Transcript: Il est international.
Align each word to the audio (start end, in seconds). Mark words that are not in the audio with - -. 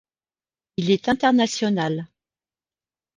Il 0.77 0.89
est 0.89 1.09
international. 1.09 2.07